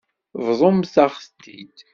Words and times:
Bḍumt-aɣ-t-id. 0.45 1.77